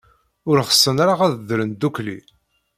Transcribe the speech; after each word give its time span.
Ur 0.49 0.57
ɣsen 0.67 0.97
ara 1.03 1.13
ad 1.25 1.33
ddren 1.39 1.71
ddukkli. 1.73 2.17